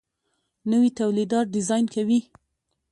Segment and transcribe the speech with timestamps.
[0.69, 2.19] نوي تولیدات ډیزاین کوي.